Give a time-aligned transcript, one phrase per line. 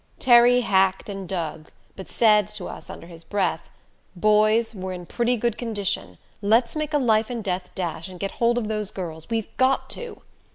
[0.17, 3.69] Terry hacked and dug, but said to us under his breath.
[4.15, 8.31] "Boys, we're in pretty good condition let's make a life and death dash and get
[8.41, 10.19] hold of those girls we've got to."